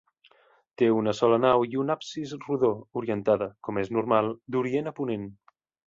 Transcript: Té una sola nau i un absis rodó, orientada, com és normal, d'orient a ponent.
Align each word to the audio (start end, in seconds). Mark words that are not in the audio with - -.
Té 0.81 0.87
una 0.99 1.13
sola 1.17 1.37
nau 1.43 1.67
i 1.75 1.79
un 1.83 1.95
absis 1.97 2.35
rodó, 2.47 2.73
orientada, 3.03 3.49
com 3.69 3.81
és 3.87 3.93
normal, 3.99 4.35
d'orient 4.57 4.95
a 4.95 4.97
ponent. 5.03 5.31